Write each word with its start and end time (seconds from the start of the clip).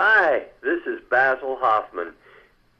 Hi, 0.00 0.44
this 0.62 0.78
is 0.86 1.00
Basil 1.10 1.56
Hoffman, 1.60 2.12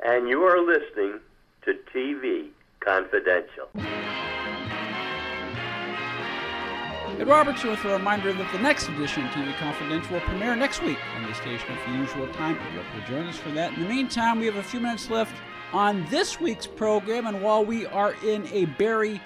and 0.07 0.29
you 0.29 0.45
are 0.45 0.65
listening 0.65 1.19
to 1.65 1.75
TV 1.93 2.51
Confidential. 2.79 3.69
Ed 7.19 7.27
Robertson 7.27 7.71
with 7.71 7.85
a 7.87 7.89
reminder 7.89 8.33
that 8.33 8.53
the 8.53 8.61
next 8.61 8.89
edition 8.89 9.27
of 9.27 9.33
TV 9.33 9.53
Confidential 9.57 10.13
will 10.13 10.21
premiere 10.21 10.55
next 10.55 10.81
week 10.85 11.01
on 11.17 11.27
the 11.27 11.35
station 11.35 11.69
at 11.73 11.85
the 11.89 11.93
usual 11.99 12.33
time. 12.35 12.55
You 12.55 12.81
hope 12.81 12.87
you'll 12.95 13.19
join 13.19 13.27
us 13.27 13.37
for 13.37 13.51
that. 13.51 13.73
In 13.73 13.83
the 13.83 13.89
meantime, 13.89 14.39
we 14.39 14.47
have 14.47 14.55
a 14.55 14.63
few 14.63 14.79
minutes 14.79 15.11
left 15.11 15.35
on 15.73 16.07
this 16.11 16.41
week's 16.41 16.69
program, 16.69 17.27
and 17.27 17.43
while 17.43 17.65
we 17.65 17.85
are 17.87 18.15
in 18.25 18.47
a 18.53 18.67
Barry 18.67 19.21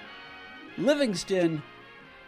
Livingston 0.79 1.61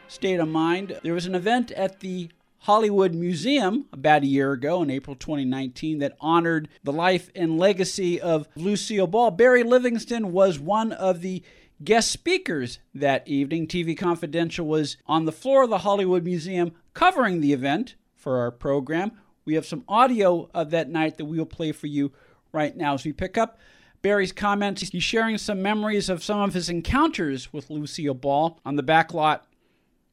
state 0.10 0.40
of 0.40 0.48
mind, 0.48 1.00
there 1.02 1.16
was 1.16 1.26
an 1.26 1.34
event 1.34 1.72
at 1.72 2.02
the 2.02 2.30
Hollywood 2.66 3.14
Museum 3.14 3.86
about 3.94 4.24
a 4.24 4.26
year 4.26 4.52
ago 4.52 4.82
in 4.82 4.90
April 4.90 5.16
2019 5.16 6.00
that 6.00 6.18
honored 6.20 6.68
the 6.84 6.92
life 6.92 7.30
and 7.36 7.60
legacy 7.60 8.20
of 8.20 8.48
Lucille 8.56 9.06
Ball. 9.06 9.30
Barry 9.30 9.62
Livingston 9.62 10.32
was 10.32 10.58
one 10.58 10.92
of 10.92 11.22
the 11.22 11.44
guest 11.84 12.09
speakers 12.09 12.80
that 12.96 13.28
evening. 13.28 13.68
TV 13.68 13.96
Confidential 13.96 14.66
was 14.66 14.98
on 15.06 15.26
the 15.26 15.32
floor 15.32 15.66
of 15.66 15.70
the 15.70 15.78
Hollywood 15.78 16.23
Museum 16.23 16.72
covering 16.96 17.40
the 17.40 17.54
event 17.54 17.94
for 18.16 18.40
our 18.40 18.50
program. 18.50 19.12
We 19.45 19.54
have 19.54 19.68
some 19.68 19.84
audio 19.88 20.50
of 20.52 20.72
that 20.72 20.90
night 20.90 21.20
that 21.20 21.26
we 21.26 21.38
will 21.38 21.45
play 21.45 21.72
for 21.72 21.86
you 21.86 22.14
right 22.52 22.76
now 22.76 22.95
as 22.95 23.06
we 23.06 23.14
pick 23.14 23.38
up 23.38 23.59
Barry's 24.02 24.32
comments. 24.32 24.90
He's 24.90 25.04
sharing 25.04 25.38
some 25.38 25.62
memories 25.62 26.09
of 26.09 26.23
some 26.23 26.40
of 26.40 26.56
his 26.56 26.68
encounters 26.68 27.54
with 27.54 27.70
Lucille 27.70 28.16
Ball 28.16 28.59
on 28.66 28.76
the 28.76 28.82
back 28.82 29.14
lot 29.14 29.45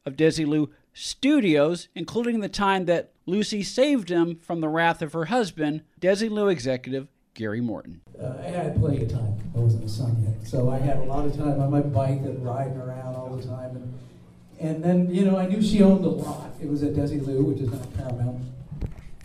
of 0.04 0.16
Desilu 0.16 0.68
studios, 0.92 1.88
including 1.94 2.40
the 2.40 2.48
time 2.48 2.84
that 2.86 3.12
Lucy 3.26 3.62
saved 3.62 4.08
him 4.08 4.36
from 4.36 4.60
the 4.60 4.68
wrath 4.68 5.02
of 5.02 5.12
her 5.12 5.26
husband, 5.26 5.82
Desilu 6.00 6.50
executive 6.50 7.08
Gary 7.34 7.60
Morton. 7.60 8.00
Uh, 8.20 8.34
I 8.40 8.48
had 8.48 8.76
plenty 8.78 9.04
of 9.04 9.10
time. 9.10 9.36
I 9.54 9.58
wasn't 9.58 9.84
a 9.84 9.88
son 9.88 10.16
yet, 10.22 10.46
so 10.46 10.70
I 10.70 10.78
had 10.78 10.98
a 10.98 11.04
lot 11.04 11.24
of 11.24 11.36
time 11.36 11.60
on 11.60 11.70
my 11.70 11.80
bike 11.80 12.20
and 12.20 12.44
riding 12.44 12.76
around 12.76 13.14
all 13.14 13.34
the 13.34 13.42
time. 13.46 13.76
And, 13.76 13.98
and 14.60 14.84
then, 14.84 15.14
you 15.14 15.24
know, 15.24 15.38
I 15.38 15.46
knew 15.46 15.62
she 15.62 15.82
owned 15.82 16.04
a 16.04 16.08
lot. 16.08 16.50
It 16.60 16.68
was 16.68 16.82
at 16.82 16.92
Desilu, 16.92 17.42
which 17.44 17.60
is 17.60 17.70
now 17.70 17.84
Paramount. 17.96 18.42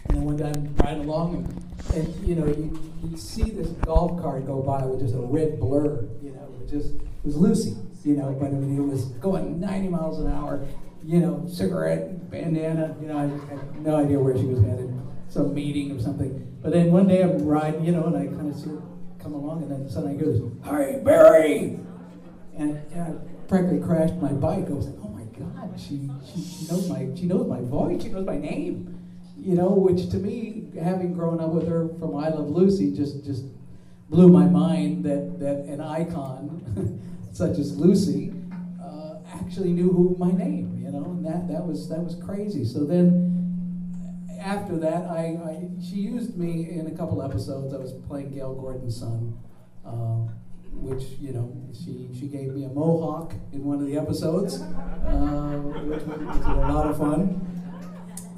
And 0.06 0.18
then 0.18 0.23
one 0.23 0.38
day 0.38 0.45
I'm 0.45 0.73
riding 0.78 1.04
along, 1.04 1.36
and, 1.36 1.95
and 1.95 2.28
you 2.28 2.36
know, 2.36 2.48
you, 2.48 2.80
you 3.04 3.18
see 3.18 3.44
this 3.44 3.68
golf 3.68 4.22
cart 4.22 4.45
go 4.45 4.62
by 4.62 4.86
with 4.86 5.02
just 5.02 5.16
a 5.16 5.20
red 5.20 5.60
blur, 5.60 6.06
you 6.23 6.32
know, 6.32 6.48
it 6.62 6.70
just 6.70 6.94
it 6.94 7.26
was 7.26 7.36
Lucy, 7.36 7.76
you 8.06 8.16
know, 8.16 8.32
but 8.40 8.48
I 8.48 8.52
mean, 8.52 8.78
it 8.78 8.88
was 8.88 9.06
going 9.06 9.60
90 9.60 9.90
miles 9.90 10.20
an 10.20 10.32
hour, 10.32 10.66
you 11.08 11.22
know, 11.22 11.48
cigarette, 11.50 12.30
bandana, 12.30 12.94
you 13.00 13.08
know, 13.08 13.18
I 13.18 13.22
had 13.50 13.82
no 13.82 13.96
idea 13.96 14.20
where 14.20 14.38
she 14.38 14.44
was 14.44 14.60
headed, 14.60 14.94
some 15.30 15.54
meeting 15.54 15.94
or 15.94 16.02
something. 16.02 16.58
But 16.62 16.74
then 16.74 16.92
one 16.92 17.08
day 17.08 17.22
I'm 17.22 17.46
riding, 17.46 17.86
you 17.86 17.94
know, 17.94 18.08
and 18.08 18.18
I 18.18 18.26
kind 18.26 18.54
of 18.54 18.60
see 18.60 18.72
her 18.72 18.82
come 19.18 19.34
along, 19.34 19.64
and 19.64 19.72
then 19.72 19.90
suddenly 19.90 20.16
I 20.16 20.28
this, 20.28 20.42
"Hey, 20.66 21.02
Barry!" 21.06 21.80
And, 22.58 22.82
and 22.92 23.02
I 23.02 23.48
practically 23.48 23.80
crashed 23.80 24.16
my 24.16 24.34
bike. 24.34 24.66
I 24.68 24.74
was 24.74 24.88
like, 24.88 25.00
"Oh 25.02 25.08
my 25.08 25.24
God, 25.40 25.80
she, 25.80 26.10
she 26.26 26.42
she 26.42 26.68
knows 26.70 26.90
my 26.90 27.08
she 27.16 27.26
knows 27.26 27.48
my 27.48 27.62
voice, 27.62 28.04
she 28.04 28.10
knows 28.10 28.26
my 28.26 28.38
name." 28.38 28.94
You 29.38 29.56
know, 29.56 29.70
which 29.70 30.10
to 30.10 30.18
me, 30.18 30.72
having 30.78 31.14
grown 31.14 31.40
up 31.40 31.52
with 31.52 31.70
her 31.70 31.88
from 32.00 32.18
I 32.18 32.28
Love 32.28 32.50
Lucy, 32.50 32.94
just 32.94 33.24
just 33.24 33.46
blew 34.10 34.28
my 34.28 34.46
mind 34.46 35.06
that 35.06 35.40
that 35.40 35.60
an 35.72 35.80
icon 35.80 37.00
such 37.32 37.60
as 37.60 37.78
Lucy 37.78 38.34
actually 39.40 39.72
knew 39.72 39.92
who 39.92 40.16
my 40.18 40.32
name. 40.32 40.80
You 40.84 40.92
know, 40.92 41.06
and 41.06 41.26
that 41.26 41.48
that 41.48 41.66
was 41.66 41.88
that 41.90 42.00
was 42.00 42.16
crazy. 42.16 42.66
So 42.66 42.86
then 42.86 43.34
after 44.40 44.78
that, 44.78 45.06
I, 45.06 45.40
I, 45.44 45.68
she 45.82 45.96
used 45.96 46.38
me 46.38 46.70
in 46.70 46.88
a 46.88 46.92
couple 46.92 47.22
episodes. 47.22 47.74
I 47.74 47.78
was 47.78 47.92
playing 48.08 48.34
Gale 48.34 48.56
Gordon's 48.56 48.98
son, 48.98 49.38
uh, 49.86 50.28
which 50.72 51.04
you 51.20 51.34
know 51.34 51.54
she 51.74 52.10
she 52.18 52.28
gave 52.28 52.54
me 52.54 52.64
a 52.64 52.70
mohawk 52.70 53.34
in 53.52 53.64
one 53.64 53.82
of 53.82 53.88
the 53.88 53.98
episodes, 53.98 54.61
uh, 54.61 55.60
which 55.64 56.04
was, 56.04 56.45
a 56.45 56.54
lot 56.54 56.88
of 56.88 56.98
fun. 56.98 57.42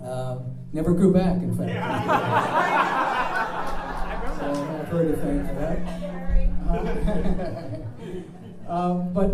Uh, 0.03 0.39
never 0.73 0.93
grew 0.93 1.13
back, 1.13 1.41
in 1.41 1.55
fact. 1.55 1.69
so 4.39 4.51
I 4.51 4.53
have 4.77 4.87
her 4.87 5.03
to 5.05 5.15
thank 5.17 5.47
for 5.47 5.53
that. 6.65 7.81
Um, 8.69 9.11
but 9.13 9.29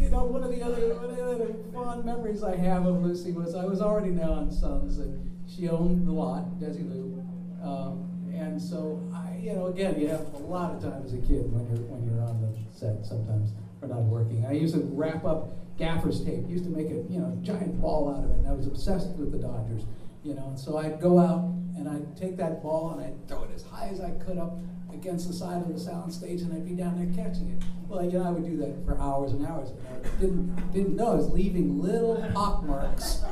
you 0.00 0.10
know, 0.10 0.24
one 0.24 0.42
of 0.42 0.50
the 0.50 0.62
other 0.62 0.94
one 0.94 1.10
of 1.10 1.16
the 1.16 1.22
other 1.22 1.54
fond 1.72 2.04
memories 2.04 2.42
I 2.42 2.56
have 2.56 2.86
of 2.86 3.02
Lucy 3.02 3.30
was 3.30 3.54
I 3.54 3.64
was 3.64 3.80
already 3.80 4.10
now 4.10 4.32
on 4.32 4.50
Sons 4.50 4.98
and 4.98 5.30
she 5.48 5.68
owned 5.68 6.06
the 6.06 6.12
lot, 6.12 6.58
Desilu, 6.58 7.22
um, 7.62 8.10
and 8.34 8.60
so 8.60 9.00
I, 9.14 9.38
you 9.40 9.52
know, 9.54 9.66
again, 9.66 10.00
you 10.00 10.08
have 10.08 10.32
a 10.34 10.38
lot 10.38 10.74
of 10.74 10.82
time 10.82 11.02
as 11.04 11.14
a 11.14 11.18
kid 11.18 11.52
when 11.52 11.66
you're 11.70 11.86
when 11.86 12.04
you're 12.04 12.22
on 12.22 12.40
the 12.42 12.50
set 12.76 13.06
sometimes 13.06 13.52
or 13.80 13.88
not 13.88 14.02
working. 14.02 14.44
I 14.46 14.52
used 14.52 14.74
to 14.74 14.80
wrap 14.80 15.24
up 15.24 15.50
gaffer's 15.78 16.24
tape. 16.24 16.48
Used 16.48 16.64
to 16.64 16.70
make 16.70 16.86
a 16.86 17.06
you 17.08 17.20
know 17.20 17.38
giant 17.42 17.80
ball 17.80 18.12
out 18.12 18.24
of 18.24 18.30
it. 18.30 18.38
And 18.38 18.48
I 18.48 18.52
was 18.52 18.66
obsessed 18.66 19.10
with 19.16 19.30
the 19.30 19.38
Dodgers, 19.38 19.84
you 20.24 20.34
know. 20.34 20.48
And 20.48 20.58
so 20.58 20.78
I'd 20.78 21.00
go 21.00 21.18
out 21.18 21.46
and 21.80 21.88
I'd 21.88 22.16
take 22.16 22.36
that 22.36 22.62
ball 22.62 22.90
and 22.90 23.00
I'd 23.00 23.28
throw 23.28 23.44
it 23.44 23.50
as 23.54 23.64
high 23.64 23.88
as 23.88 24.00
I 24.00 24.10
could 24.10 24.38
up 24.38 24.58
against 24.92 25.28
the 25.28 25.34
side 25.34 25.62
of 25.62 25.72
the 25.72 25.80
sound 25.80 26.12
stage, 26.12 26.42
and 26.42 26.52
I'd 26.52 26.66
be 26.66 26.74
down 26.74 26.98
there 26.98 27.24
catching 27.24 27.50
it. 27.50 27.62
Well, 27.88 28.04
you 28.04 28.18
know, 28.18 28.24
I 28.24 28.30
would 28.30 28.44
do 28.44 28.56
that 28.58 28.84
for 28.84 29.00
hours 29.00 29.32
and 29.32 29.46
hours. 29.46 29.70
And 29.70 30.06
I 30.06 30.20
didn't 30.20 30.72
didn't 30.72 30.96
know 30.96 31.12
I 31.12 31.14
was 31.14 31.30
leaving 31.30 31.80
little 31.80 32.24
pock 32.34 32.62
marks 32.64 33.22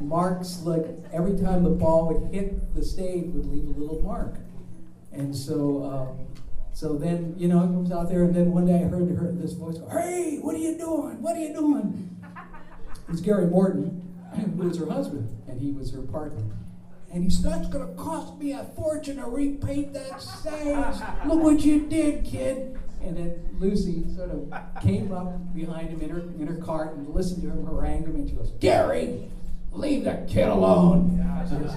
marks 0.00 0.62
like 0.62 0.86
every 1.12 1.36
time 1.36 1.64
the 1.64 1.70
ball 1.70 2.06
would 2.06 2.32
hit 2.32 2.74
the 2.74 2.84
stage 2.84 3.26
would 3.26 3.46
leave 3.46 3.76
a 3.76 3.78
little 3.78 4.00
mark. 4.00 4.36
And 5.12 5.34
so 5.34 5.84
um, 5.84 6.26
so 6.72 6.96
then, 6.96 7.34
you 7.36 7.48
know, 7.48 7.58
I 7.58 7.62
comes 7.62 7.90
out 7.90 8.08
there 8.08 8.22
and 8.22 8.34
then 8.34 8.52
one 8.52 8.64
day 8.64 8.76
I 8.76 8.88
heard 8.88 9.10
her 9.10 9.32
this 9.32 9.52
voice 9.52 9.78
go, 9.78 9.88
Hey, 9.88 10.38
what 10.40 10.54
are 10.54 10.58
you 10.58 10.78
doing? 10.78 11.20
What 11.20 11.36
are 11.36 11.40
you 11.40 11.52
doing? 11.52 12.16
It 12.22 13.10
was 13.10 13.20
Gary 13.20 13.46
Morton, 13.46 14.16
who 14.36 14.68
was 14.68 14.78
her 14.78 14.88
husband, 14.88 15.28
and 15.48 15.60
he 15.60 15.72
was 15.72 15.92
her 15.92 16.02
partner. 16.02 16.44
And 17.12 17.24
he 17.24 17.30
said, 17.30 17.52
That's 17.52 17.68
gonna 17.68 17.94
cost 17.94 18.38
me 18.38 18.52
a 18.52 18.64
fortune 18.76 19.16
to 19.16 19.26
repaint 19.26 19.94
that 19.94 20.20
stage. 20.20 20.96
Look 21.26 21.42
what 21.42 21.60
you 21.60 21.86
did, 21.88 22.24
kid. 22.24 22.78
And 23.00 23.16
then 23.16 23.56
Lucy 23.58 24.04
sort 24.14 24.30
of 24.30 24.52
came 24.82 25.12
up 25.12 25.54
behind 25.54 25.90
him 25.90 26.00
in 26.00 26.10
her 26.10 26.20
in 26.20 26.46
her 26.46 26.56
cart 26.56 26.96
and 26.96 27.08
listened 27.08 27.42
to 27.42 27.48
him 27.48 27.64
harangue 27.64 28.04
him 28.04 28.16
and 28.16 28.28
she 28.28 28.34
goes, 28.34 28.50
Gary, 28.60 29.30
Leave 29.72 30.04
the 30.04 30.24
kid 30.28 30.48
alone. 30.48 31.24
Says, 31.48 31.76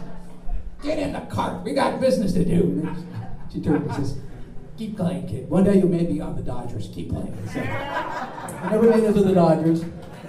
Get 0.82 0.98
in 0.98 1.14
the 1.14 1.20
cart. 1.22 1.64
We 1.64 1.74
got 1.74 2.02
business 2.02 2.34
to 2.34 2.44
do. 2.44 2.96
She, 3.52 3.58
she 3.58 3.64
turned 3.64 3.86
and 3.86 3.96
says, 3.96 4.18
Keep 4.78 4.98
playing, 4.98 5.28
kid. 5.28 5.50
One 5.50 5.64
day 5.64 5.78
you 5.78 5.86
may 5.86 6.06
be 6.06 6.20
on 6.20 6.36
the 6.36 6.42
Dodgers. 6.42 6.90
Keep 6.94 7.12
playing. 7.12 7.38
So, 7.54 7.60
I 7.60 8.70
never 8.72 8.90
made 8.90 9.04
it 9.04 9.14
to 9.14 9.22
the 9.22 9.34
Dodgers, 9.34 9.84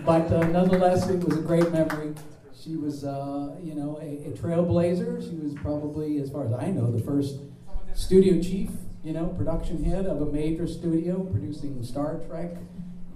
but 0.04 0.30
uh, 0.30 0.46
nonetheless, 0.48 1.08
it 1.08 1.24
was 1.24 1.38
a 1.38 1.40
great 1.40 1.72
memory. 1.72 2.14
She 2.62 2.76
was, 2.76 3.02
uh, 3.02 3.56
you 3.60 3.74
know, 3.74 3.98
a, 4.00 4.28
a 4.28 4.30
trailblazer. 4.30 5.20
She 5.20 5.34
was 5.36 5.52
probably, 5.54 6.18
as 6.18 6.30
far 6.30 6.46
as 6.46 6.52
I 6.52 6.70
know, 6.70 6.92
the 6.92 7.02
first 7.02 7.40
studio 7.94 8.40
chief, 8.40 8.70
you 9.02 9.12
know, 9.12 9.26
production 9.26 9.82
head 9.82 10.06
of 10.06 10.22
a 10.22 10.26
major 10.26 10.68
studio 10.68 11.24
producing 11.24 11.82
Star 11.82 12.20
Trek, 12.28 12.52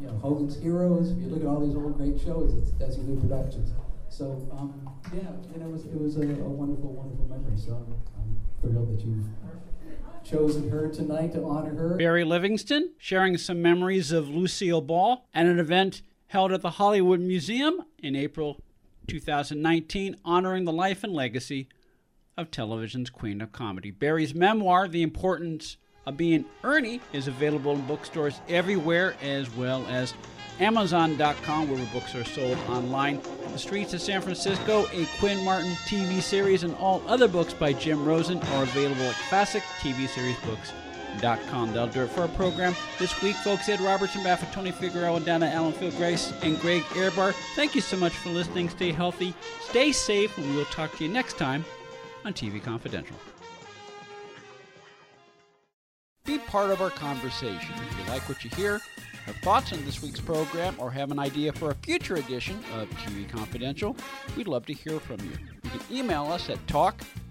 you 0.00 0.08
know, 0.08 0.14
Hogan's 0.18 0.56
Heroes. 0.60 1.12
If 1.12 1.18
you 1.18 1.28
look 1.28 1.42
at 1.42 1.46
all 1.46 1.64
these 1.64 1.76
old 1.76 1.96
great 1.96 2.20
shows, 2.20 2.54
it's 2.54 2.70
Desilu 2.72 3.20
Productions. 3.20 3.70
So 4.08 4.48
um, 4.52 4.88
yeah, 5.12 5.28
and 5.54 5.62
it 5.62 5.70
was 5.70 5.84
it 5.84 6.00
was 6.00 6.16
a, 6.16 6.22
a 6.22 6.48
wonderful, 6.48 6.92
wonderful 6.92 7.26
memory. 7.28 7.56
So 7.56 7.72
I'm, 7.72 7.94
I'm, 8.16 8.40
thrilled 8.62 8.96
that 8.96 9.04
you've 9.04 9.26
chosen 10.24 10.70
her 10.70 10.88
tonight 10.88 11.34
to 11.34 11.44
honor 11.44 11.74
her. 11.74 11.96
Barry 11.96 12.24
Livingston 12.24 12.92
sharing 12.98 13.36
some 13.36 13.62
memories 13.62 14.10
of 14.10 14.28
Lucille 14.28 14.80
Ball 14.80 15.28
at 15.34 15.46
an 15.46 15.60
event 15.60 16.02
held 16.28 16.52
at 16.52 16.62
the 16.62 16.70
Hollywood 16.70 17.20
Museum 17.20 17.84
in 17.98 18.16
April 18.16 18.60
2019, 19.06 20.16
honoring 20.24 20.64
the 20.64 20.72
life 20.72 21.04
and 21.04 21.12
legacy 21.12 21.68
of 22.36 22.50
television's 22.50 23.10
queen 23.10 23.40
of 23.40 23.52
comedy. 23.52 23.90
Barry's 23.90 24.34
memoir, 24.34 24.88
The 24.88 25.02
Importance 25.02 25.76
of 26.06 26.16
Being 26.16 26.44
Ernie, 26.62 27.00
is 27.12 27.28
available 27.28 27.72
in 27.72 27.86
bookstores 27.86 28.40
everywhere 28.48 29.14
as 29.22 29.50
well 29.54 29.86
as 29.88 30.14
Amazon.com, 30.60 31.70
where 31.70 31.86
books 31.92 32.14
are 32.14 32.24
sold 32.24 32.58
online. 32.68 33.20
The 33.52 33.58
Streets 33.58 33.92
of 33.94 34.00
San 34.00 34.22
Francisco, 34.22 34.86
a 34.92 35.06
Quinn 35.18 35.44
Martin 35.44 35.72
TV 35.86 36.20
series, 36.20 36.62
and 36.62 36.74
all 36.76 37.02
other 37.06 37.28
books 37.28 37.52
by 37.52 37.72
Jim 37.72 38.04
Rosen 38.04 38.38
are 38.38 38.62
available 38.62 39.02
at 39.02 39.14
That'll 41.20 41.86
do 41.88 42.02
it 42.02 42.10
for 42.10 42.22
our 42.22 42.28
program 42.28 42.74
this 42.98 43.20
week, 43.22 43.36
folks. 43.36 43.68
Ed 43.68 43.80
Robertson, 43.80 44.26
of 44.26 44.52
Tony 44.52 44.70
Figueroa, 44.70 45.20
Donna 45.20 45.46
Allen, 45.46 45.72
Phil 45.72 45.90
Gries, 45.92 46.32
and 46.42 46.58
Greg 46.60 46.82
Ehrbar. 46.94 47.32
Thank 47.54 47.74
you 47.74 47.80
so 47.80 47.96
much 47.96 48.12
for 48.12 48.30
listening. 48.30 48.68
Stay 48.68 48.92
healthy, 48.92 49.34
stay 49.60 49.92
safe, 49.92 50.36
and 50.38 50.54
we'll 50.54 50.64
talk 50.66 50.96
to 50.96 51.04
you 51.04 51.10
next 51.10 51.38
time 51.38 51.64
on 52.24 52.32
TV 52.32 52.62
Confidential. 52.62 53.16
Be 56.24 56.38
part 56.38 56.70
of 56.70 56.80
our 56.80 56.90
conversation. 56.90 57.74
If 57.90 57.98
you 57.98 58.12
like 58.12 58.28
what 58.28 58.42
you 58.42 58.50
hear, 58.50 58.80
have 59.26 59.36
thoughts 59.36 59.72
on 59.72 59.84
this 59.84 60.02
week's 60.02 60.20
program, 60.20 60.74
or 60.78 60.90
have 60.90 61.10
an 61.10 61.18
idea 61.18 61.52
for 61.52 61.70
a 61.70 61.74
future 61.76 62.16
edition 62.16 62.58
of 62.74 62.88
TV 62.90 63.28
Confidential, 63.28 63.96
we'd 64.36 64.48
love 64.48 64.66
to 64.66 64.72
hear 64.72 64.98
from 65.00 65.20
you. 65.20 65.32
You 65.64 65.70
can 65.70 65.80
email 65.90 66.24
us 66.24 66.50
at 66.50 66.64
talk 66.66 67.00